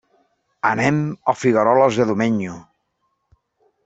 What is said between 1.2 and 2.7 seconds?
a Figueroles de Domenyo.